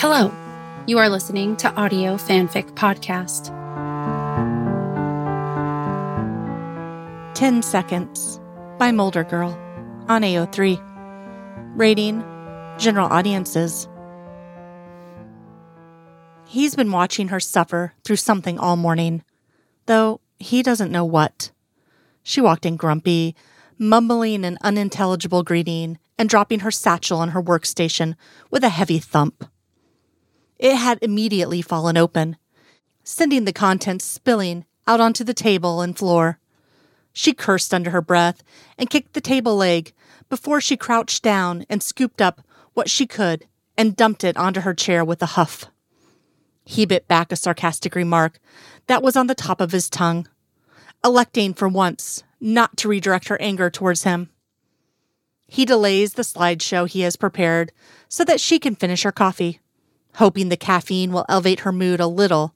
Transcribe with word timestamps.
Hello, 0.00 0.32
you 0.86 0.96
are 0.98 1.08
listening 1.08 1.56
to 1.56 1.74
Audio 1.74 2.14
Fanfic 2.14 2.70
Podcast. 2.74 3.48
10 7.34 7.62
Seconds 7.62 8.38
by 8.78 8.92
Mulder 8.92 9.24
Girl 9.24 9.58
on 10.06 10.22
AO3. 10.22 10.80
Rating 11.76 12.20
General 12.78 13.08
Audiences. 13.08 13.88
He's 16.46 16.76
been 16.76 16.92
watching 16.92 17.26
her 17.26 17.40
suffer 17.40 17.92
through 18.04 18.16
something 18.16 18.56
all 18.56 18.76
morning, 18.76 19.24
though 19.86 20.20
he 20.38 20.62
doesn't 20.62 20.92
know 20.92 21.04
what. 21.04 21.50
She 22.22 22.40
walked 22.40 22.64
in 22.64 22.76
grumpy, 22.76 23.34
mumbling 23.78 24.44
an 24.44 24.58
unintelligible 24.60 25.42
greeting 25.42 25.98
and 26.16 26.28
dropping 26.28 26.60
her 26.60 26.70
satchel 26.70 27.18
on 27.18 27.30
her 27.30 27.42
workstation 27.42 28.14
with 28.48 28.62
a 28.62 28.68
heavy 28.68 29.00
thump. 29.00 29.44
It 30.58 30.74
had 30.74 30.98
immediately 31.02 31.62
fallen 31.62 31.96
open, 31.96 32.36
sending 33.04 33.44
the 33.44 33.52
contents 33.52 34.04
spilling 34.04 34.64
out 34.86 35.00
onto 35.00 35.22
the 35.22 35.34
table 35.34 35.80
and 35.80 35.96
floor. 35.96 36.38
She 37.12 37.32
cursed 37.32 37.72
under 37.72 37.90
her 37.90 38.02
breath 38.02 38.42
and 38.76 38.90
kicked 38.90 39.12
the 39.12 39.20
table 39.20 39.56
leg 39.56 39.92
before 40.28 40.60
she 40.60 40.76
crouched 40.76 41.22
down 41.22 41.64
and 41.70 41.82
scooped 41.82 42.20
up 42.20 42.42
what 42.74 42.90
she 42.90 43.06
could 43.06 43.46
and 43.76 43.96
dumped 43.96 44.24
it 44.24 44.36
onto 44.36 44.60
her 44.60 44.74
chair 44.74 45.04
with 45.04 45.22
a 45.22 45.26
huff. 45.26 45.66
He 46.64 46.84
bit 46.84 47.08
back 47.08 47.32
a 47.32 47.36
sarcastic 47.36 47.94
remark 47.94 48.38
that 48.88 49.02
was 49.02 49.16
on 49.16 49.26
the 49.26 49.34
top 49.34 49.60
of 49.60 49.72
his 49.72 49.88
tongue, 49.88 50.28
electing 51.04 51.54
for 51.54 51.68
once 51.68 52.24
not 52.40 52.76
to 52.78 52.88
redirect 52.88 53.28
her 53.28 53.40
anger 53.40 53.70
towards 53.70 54.02
him. 54.02 54.30
He 55.46 55.64
delays 55.64 56.14
the 56.14 56.22
slideshow 56.22 56.88
he 56.88 57.00
has 57.00 57.16
prepared 57.16 57.72
so 58.08 58.24
that 58.24 58.40
she 58.40 58.58
can 58.58 58.74
finish 58.74 59.02
her 59.02 59.12
coffee, 59.12 59.60
hoping 60.18 60.48
the 60.48 60.56
caffeine 60.56 61.12
will 61.12 61.24
elevate 61.28 61.60
her 61.60 61.72
mood 61.72 62.00
a 62.00 62.06
little, 62.06 62.52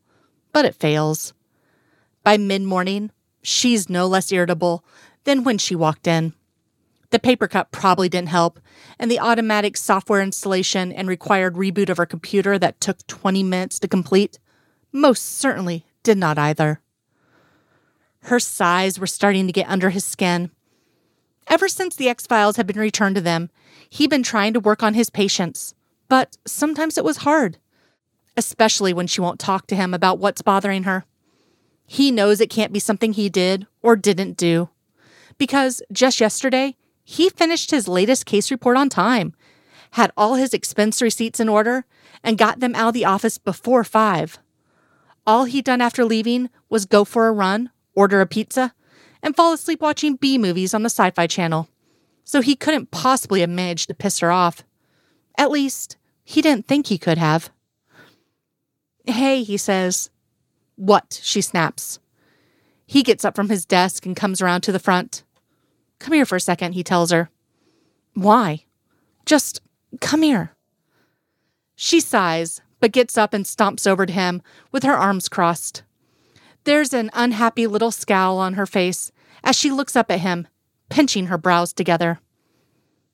but 0.52 0.64
it 0.64 0.74
fails. 0.74 1.32
By 2.24 2.36
mid 2.36 2.62
morning, 2.62 3.10
she's 3.41 3.88
no 3.88 4.06
less 4.06 4.32
irritable 4.32 4.84
than 5.24 5.44
when 5.44 5.58
she 5.58 5.77
walked 5.77 6.08
in. 6.08 6.34
The 7.10 7.20
paper 7.20 7.46
cut 7.46 7.70
probably 7.70 8.08
didn't 8.08 8.30
help, 8.30 8.58
and 8.98 9.10
the 9.10 9.20
automatic 9.20 9.77
software 9.77 10.22
installation 10.22 10.90
and 10.90 11.06
required 11.06 11.55
reboot 11.55 11.88
of 11.88 11.98
her 11.98 12.06
computer 12.06 12.58
that 12.58 12.80
took 12.80 13.06
20 13.06 13.42
minutes 13.44 13.78
to 13.80 13.88
complete 13.88 14.38
most 14.90 15.22
certainly 15.38 15.86
did 16.02 16.18
not 16.18 16.38
either. 16.38 16.80
Her 18.22 18.40
sighs 18.40 18.98
were 18.98 19.06
starting 19.06 19.46
to 19.46 19.52
get 19.52 19.68
under 19.68 19.90
his 19.90 20.05
skin. 20.05 20.50
Ever 21.46 21.68
since 21.68 21.94
the 21.94 22.08
X 22.08 22.27
Files 22.27 22.56
had 22.56 22.66
been 22.66 22.78
returned 22.78 23.14
to 23.16 23.20
them, 23.20 23.50
he'd 23.88 24.10
been 24.10 24.22
trying 24.22 24.52
to 24.55 24.60
work 24.60 24.83
on 24.83 24.94
his 24.94 25.10
patience, 25.10 25.74
but 26.12 26.36
sometimes 26.44 26.98
it 26.98 27.06
was 27.06 27.24
hard, 27.24 27.56
especially 28.36 28.92
when 28.92 29.06
she 29.06 29.22
won't 29.22 29.41
talk 29.41 29.66
to 29.66 29.74
him 29.74 29.94
about 29.94 30.18
what's 30.18 30.42
bothering 30.42 30.82
her. 30.82 31.06
He 31.86 32.10
knows 32.10 32.38
it 32.38 32.50
can't 32.50 32.70
be 32.70 32.80
something 32.80 33.14
he 33.14 33.30
did 33.30 33.66
or 33.80 33.96
didn't 33.96 34.36
do. 34.36 34.68
Because 35.38 35.80
just 35.90 36.20
yesterday, 36.20 36.77
he 37.02 37.30
finished 37.30 37.70
his 37.70 37.88
latest 37.88 38.27
case 38.27 38.50
report 38.50 38.77
on 38.77 38.90
time, 38.90 39.33
had 39.92 40.12
all 40.14 40.34
his 40.34 40.52
expense 40.52 41.00
receipts 41.00 41.40
in 41.40 41.48
order, 41.48 41.86
and 42.22 42.36
got 42.36 42.60
them 42.60 42.74
out 42.74 42.88
of 42.88 42.94
the 42.94 43.06
office 43.06 43.38
before 43.38 43.83
five. 43.83 44.38
All 45.27 45.44
he'd 45.44 45.64
done 45.64 45.80
after 45.80 46.05
leaving 46.05 46.50
was 46.68 46.84
go 46.84 47.06
for 47.06 47.27
a 47.27 47.33
run, 47.33 47.70
order 47.94 48.20
a 48.20 48.27
pizza, 48.27 48.74
and 49.22 49.34
fall 49.34 49.55
asleep 49.55 49.80
watching 49.80 50.16
B 50.16 50.36
movies 50.36 50.74
on 50.74 50.83
the 50.83 50.90
Sci 50.90 51.08
Fi 51.12 51.27
Channel. 51.27 51.70
So 52.22 52.42
he 52.42 52.55
couldn't 52.55 52.90
possibly 52.90 53.40
have 53.40 53.48
managed 53.48 53.88
to 53.88 53.94
piss 53.94 54.18
her 54.18 54.30
off. 54.30 54.62
At 55.38 55.50
least, 55.50 55.96
he 56.24 56.42
didn't 56.42 56.66
think 56.66 56.86
he 56.86 56.98
could 56.98 57.18
have. 57.18 57.50
Hey, 59.06 59.42
he 59.42 59.56
says. 59.56 60.10
What? 60.76 61.20
she 61.22 61.40
snaps. 61.40 61.98
He 62.86 63.02
gets 63.02 63.24
up 63.24 63.34
from 63.34 63.48
his 63.48 63.64
desk 63.64 64.06
and 64.06 64.16
comes 64.16 64.40
around 64.40 64.62
to 64.62 64.72
the 64.72 64.78
front. 64.78 65.22
Come 65.98 66.14
here 66.14 66.27
for 66.27 66.36
a 66.36 66.40
second, 66.40 66.72
he 66.72 66.82
tells 66.82 67.11
her. 67.11 67.30
Why? 68.14 68.64
Just 69.24 69.61
come 70.00 70.22
here. 70.22 70.55
She 71.74 72.00
sighs, 72.00 72.61
but 72.80 72.92
gets 72.92 73.16
up 73.16 73.32
and 73.32 73.44
stomps 73.44 73.86
over 73.86 74.06
to 74.06 74.12
him 74.12 74.42
with 74.70 74.82
her 74.82 74.96
arms 74.96 75.28
crossed. 75.28 75.82
There's 76.64 76.92
an 76.92 77.11
unhappy 77.12 77.66
little 77.66 77.90
scowl 77.90 78.38
on 78.38 78.55
her 78.55 78.66
face 78.66 79.11
as 79.42 79.56
she 79.56 79.70
looks 79.70 79.96
up 79.96 80.11
at 80.11 80.20
him, 80.20 80.46
pinching 80.88 81.27
her 81.27 81.38
brows 81.38 81.72
together. 81.72 82.20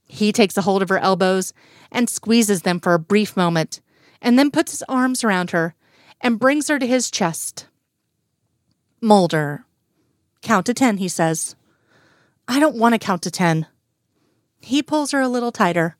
He 0.08 0.32
takes 0.32 0.56
a 0.56 0.62
hold 0.62 0.82
of 0.82 0.88
her 0.88 0.98
elbows 0.98 1.52
and 1.92 2.08
squeezes 2.08 2.62
them 2.62 2.80
for 2.80 2.94
a 2.94 2.98
brief 2.98 3.36
moment, 3.36 3.80
and 4.20 4.38
then 4.38 4.50
puts 4.50 4.72
his 4.72 4.82
arms 4.88 5.22
around 5.22 5.50
her 5.50 5.74
and 6.20 6.38
brings 6.38 6.68
her 6.68 6.78
to 6.78 6.86
his 6.86 7.10
chest. 7.10 7.66
Mulder. 9.00 9.64
Count 10.42 10.66
to 10.66 10.74
ten, 10.74 10.96
he 10.96 11.08
says. 11.08 11.54
I 12.48 12.58
don't 12.58 12.76
want 12.76 12.94
to 12.94 12.98
count 12.98 13.22
to 13.22 13.30
ten. 13.30 13.66
He 14.60 14.82
pulls 14.82 15.12
her 15.12 15.20
a 15.20 15.28
little 15.28 15.52
tighter. 15.52 15.96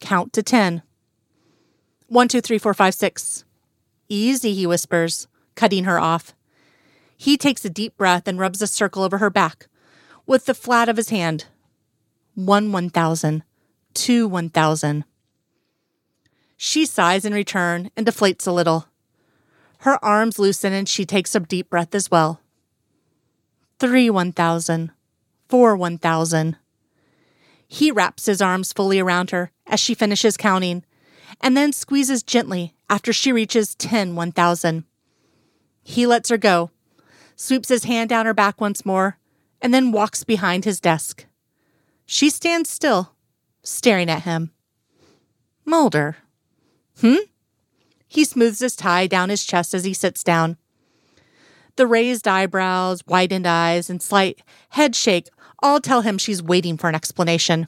Count 0.00 0.32
to 0.32 0.42
ten. 0.42 0.82
One, 2.08 2.28
two, 2.28 2.40
three, 2.40 2.58
four, 2.58 2.74
five, 2.74 2.94
six. 2.94 3.44
Easy, 4.08 4.54
he 4.54 4.66
whispers, 4.66 5.28
cutting 5.54 5.84
her 5.84 6.00
off. 6.00 6.34
He 7.16 7.36
takes 7.36 7.64
a 7.64 7.70
deep 7.70 7.96
breath 7.96 8.26
and 8.26 8.38
rubs 8.38 8.62
a 8.62 8.66
circle 8.66 9.02
over 9.02 9.18
her 9.18 9.30
back 9.30 9.68
with 10.26 10.46
the 10.46 10.54
flat 10.54 10.88
of 10.88 10.96
his 10.96 11.10
hand. 11.10 11.46
One 12.38 12.70
one 12.70 12.88
thousand, 12.88 13.42
two 13.94 14.28
one 14.28 14.48
thousand. 14.48 15.02
She 16.56 16.86
sighs 16.86 17.24
in 17.24 17.32
return 17.34 17.90
and 17.96 18.06
deflates 18.06 18.46
a 18.46 18.52
little. 18.52 18.86
Her 19.78 19.98
arms 20.04 20.38
loosen 20.38 20.72
and 20.72 20.88
she 20.88 21.04
takes 21.04 21.34
a 21.34 21.40
deep 21.40 21.68
breath 21.68 21.96
as 21.96 22.12
well. 22.12 22.40
Three 23.80 24.08
one 24.08 24.30
thousand, 24.30 24.92
four 25.48 25.76
one 25.76 25.98
thousand. 25.98 26.56
He 27.66 27.90
wraps 27.90 28.26
his 28.26 28.40
arms 28.40 28.72
fully 28.72 29.00
around 29.00 29.30
her 29.30 29.50
as 29.66 29.80
she 29.80 29.94
finishes 29.94 30.36
counting, 30.36 30.84
and 31.40 31.56
then 31.56 31.72
squeezes 31.72 32.22
gently 32.22 32.72
after 32.88 33.12
she 33.12 33.32
reaches 33.32 33.74
ten 33.74 34.14
one 34.14 34.30
thousand. 34.30 34.84
He 35.82 36.06
lets 36.06 36.28
her 36.28 36.38
go 36.38 36.70
sweeps 37.34 37.68
his 37.68 37.82
hand 37.82 38.10
down 38.10 38.26
her 38.26 38.34
back 38.34 38.60
once 38.60 38.86
more, 38.86 39.18
and 39.60 39.74
then 39.74 39.90
walks 39.90 40.22
behind 40.22 40.64
his 40.64 40.78
desk. 40.78 41.24
She 42.10 42.30
stands 42.30 42.70
still, 42.70 43.12
staring 43.62 44.08
at 44.08 44.22
him. 44.22 44.50
Mulder. 45.66 46.16
Hmm? 47.02 47.28
He 48.08 48.24
smooths 48.24 48.60
his 48.60 48.74
tie 48.74 49.06
down 49.06 49.28
his 49.28 49.44
chest 49.44 49.74
as 49.74 49.84
he 49.84 49.92
sits 49.92 50.24
down. 50.24 50.56
The 51.76 51.86
raised 51.86 52.26
eyebrows, 52.26 53.02
widened 53.06 53.46
eyes, 53.46 53.90
and 53.90 54.00
slight 54.00 54.40
head 54.70 54.96
shake 54.96 55.28
all 55.62 55.80
tell 55.82 56.00
him 56.00 56.16
she's 56.16 56.42
waiting 56.42 56.78
for 56.78 56.88
an 56.88 56.94
explanation. 56.94 57.66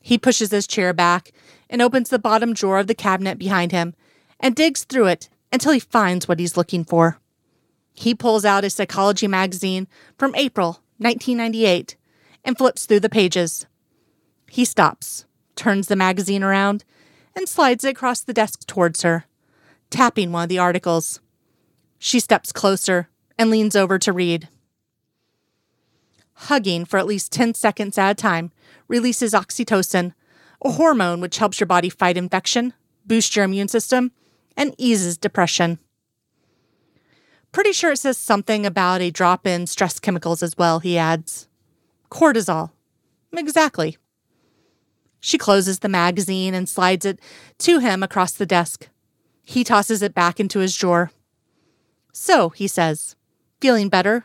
He 0.00 0.16
pushes 0.16 0.50
his 0.50 0.66
chair 0.66 0.94
back 0.94 1.30
and 1.68 1.82
opens 1.82 2.08
the 2.08 2.18
bottom 2.18 2.54
drawer 2.54 2.78
of 2.78 2.86
the 2.86 2.94
cabinet 2.94 3.38
behind 3.38 3.72
him 3.72 3.94
and 4.40 4.56
digs 4.56 4.84
through 4.84 5.08
it 5.08 5.28
until 5.52 5.72
he 5.72 5.80
finds 5.80 6.26
what 6.26 6.40
he's 6.40 6.56
looking 6.56 6.82
for. 6.82 7.18
He 7.92 8.14
pulls 8.14 8.46
out 8.46 8.64
a 8.64 8.70
psychology 8.70 9.28
magazine 9.28 9.86
from 10.16 10.34
April 10.34 10.80
1998 10.96 11.96
and 12.44 12.56
flips 12.56 12.86
through 12.86 13.00
the 13.00 13.08
pages. 13.08 13.66
He 14.48 14.64
stops, 14.64 15.24
turns 15.56 15.88
the 15.88 15.96
magazine 15.96 16.42
around, 16.42 16.84
and 17.36 17.48
slides 17.48 17.84
it 17.84 17.90
across 17.90 18.20
the 18.20 18.32
desk 18.32 18.66
towards 18.66 19.02
her, 19.02 19.24
tapping 19.90 20.32
one 20.32 20.44
of 20.44 20.48
the 20.48 20.58
articles. 20.58 21.20
She 21.98 22.20
steps 22.20 22.52
closer 22.52 23.08
and 23.38 23.50
leans 23.50 23.76
over 23.76 23.98
to 23.98 24.12
read. 24.12 24.48
Hugging 26.34 26.84
for 26.86 26.98
at 26.98 27.06
least 27.06 27.32
10 27.32 27.54
seconds 27.54 27.98
at 27.98 28.10
a 28.10 28.14
time 28.14 28.50
releases 28.88 29.34
oxytocin, 29.34 30.14
a 30.64 30.72
hormone 30.72 31.20
which 31.20 31.38
helps 31.38 31.60
your 31.60 31.66
body 31.66 31.90
fight 31.90 32.16
infection, 32.16 32.72
boost 33.06 33.36
your 33.36 33.44
immune 33.44 33.68
system, 33.68 34.12
and 34.56 34.74
eases 34.78 35.18
depression. 35.18 35.78
Pretty 37.52 37.72
sure 37.72 37.92
it 37.92 37.98
says 37.98 38.16
something 38.16 38.64
about 38.64 39.00
a 39.00 39.10
drop 39.10 39.46
in 39.46 39.66
stress 39.66 39.98
chemicals 39.98 40.42
as 40.42 40.56
well, 40.56 40.78
he 40.78 40.96
adds. 40.96 41.48
Cortisol. 42.10 42.70
Exactly. 43.32 43.96
She 45.20 45.38
closes 45.38 45.78
the 45.78 45.88
magazine 45.88 46.54
and 46.54 46.68
slides 46.68 47.04
it 47.04 47.20
to 47.58 47.78
him 47.78 48.02
across 48.02 48.32
the 48.32 48.46
desk. 48.46 48.88
He 49.42 49.64
tosses 49.64 50.02
it 50.02 50.14
back 50.14 50.40
into 50.40 50.60
his 50.60 50.76
drawer. 50.76 51.10
So, 52.12 52.48
he 52.48 52.66
says, 52.66 53.16
feeling 53.60 53.88
better? 53.88 54.24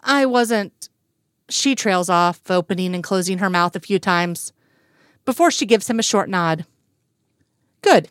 I 0.00 0.26
wasn't. 0.26 0.88
She 1.48 1.74
trails 1.74 2.08
off, 2.08 2.40
opening 2.50 2.94
and 2.94 3.02
closing 3.02 3.38
her 3.38 3.50
mouth 3.50 3.74
a 3.74 3.80
few 3.80 3.98
times, 3.98 4.52
before 5.24 5.50
she 5.50 5.66
gives 5.66 5.90
him 5.90 5.98
a 5.98 6.04
short 6.04 6.28
nod. 6.28 6.66
Good. 7.82 8.10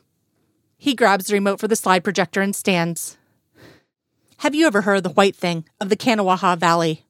He 0.77 0.95
grabs 0.95 1.27
the 1.27 1.33
remote 1.33 1.59
for 1.59 1.67
the 1.67 1.75
slide 1.75 2.03
projector 2.03 2.41
and 2.41 2.55
stands. 2.55 3.17
Have 4.37 4.53
you 4.53 4.67
ever 4.67 4.81
heard 4.81 4.97
of 4.97 5.03
the 5.03 5.09
White 5.09 5.35
Thing 5.35 5.65
of 5.79 5.89
the 5.89 5.95
Kanawha 5.95 6.57
Valley? 6.57 7.04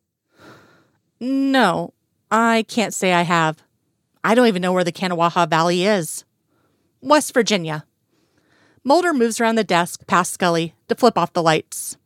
No, 1.27 1.95
I 2.29 2.65
can't 2.67 2.93
say 2.93 3.11
I 3.11 3.23
have. 3.23 3.63
I 4.23 4.35
don't 4.35 4.45
even 4.45 4.61
know 4.61 4.73
where 4.73 4.83
the 4.83 4.91
Kanawha 4.91 5.47
Valley 5.47 5.83
is. 5.83 6.23
West 7.01 7.33
Virginia. 7.33 7.83
Mulder 8.83 9.11
moves 9.11 9.41
around 9.41 9.55
the 9.55 9.63
desk 9.63 10.05
past 10.05 10.33
Scully 10.33 10.75
to 10.87 10.93
flip 10.93 11.17
off 11.17 11.33
the 11.33 11.41
lights. 11.41 11.97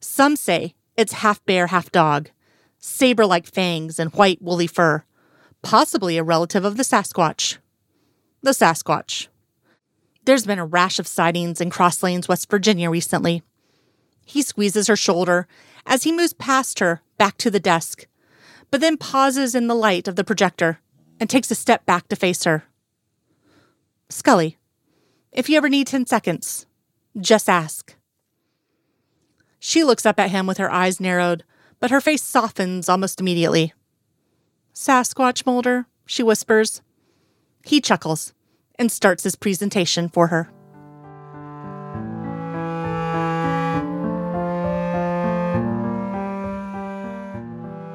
Some 0.00 0.36
say 0.36 0.74
it's 0.96 1.12
half 1.12 1.44
bear, 1.44 1.66
half 1.66 1.92
dog, 1.92 2.30
saber 2.78 3.26
like 3.26 3.46
fangs 3.46 3.98
and 3.98 4.14
white 4.14 4.40
woolly 4.40 4.66
fur, 4.66 5.04
possibly 5.60 6.16
a 6.16 6.22
relative 6.24 6.64
of 6.64 6.78
the 6.78 6.84
Sasquatch. 6.84 7.58
The 8.40 8.52
Sasquatch. 8.52 9.28
There's 10.24 10.46
been 10.46 10.58
a 10.58 10.64
rash 10.64 10.98
of 10.98 11.06
sightings 11.06 11.60
in 11.60 11.68
Cross 11.68 12.02
Lanes, 12.02 12.28
West 12.28 12.50
Virginia 12.50 12.88
recently. 12.88 13.42
He 14.24 14.40
squeezes 14.40 14.86
her 14.86 14.96
shoulder 14.96 15.46
as 15.84 16.04
he 16.04 16.12
moves 16.12 16.32
past 16.32 16.78
her 16.78 17.02
back 17.18 17.36
to 17.36 17.50
the 17.50 17.60
desk, 17.60 18.06
but 18.72 18.80
then 18.80 18.96
pauses 18.96 19.54
in 19.54 19.66
the 19.66 19.74
light 19.74 20.08
of 20.08 20.16
the 20.16 20.24
projector 20.24 20.80
and 21.20 21.28
takes 21.28 21.50
a 21.50 21.54
step 21.54 21.84
back 21.84 22.08
to 22.08 22.16
face 22.16 22.44
her. 22.44 22.64
Scully, 24.08 24.56
if 25.30 25.48
you 25.48 25.58
ever 25.58 25.68
need 25.68 25.86
10 25.86 26.06
seconds, 26.06 26.66
just 27.20 27.50
ask. 27.50 27.94
She 29.60 29.84
looks 29.84 30.06
up 30.06 30.18
at 30.18 30.30
him 30.30 30.46
with 30.46 30.56
her 30.56 30.72
eyes 30.72 31.00
narrowed, 31.00 31.44
but 31.80 31.90
her 31.90 32.00
face 32.00 32.22
softens 32.22 32.88
almost 32.88 33.20
immediately. 33.20 33.74
Sasquatch 34.74 35.44
Mulder, 35.44 35.86
she 36.06 36.22
whispers. 36.22 36.80
He 37.64 37.80
chuckles 37.80 38.32
and 38.78 38.90
starts 38.90 39.24
his 39.24 39.36
presentation 39.36 40.08
for 40.08 40.28
her. 40.28 40.50